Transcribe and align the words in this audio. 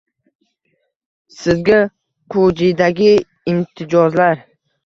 Sizga 1.41 1.77
qujidagi 2.35 3.13
imtijozlar: 3.55 4.47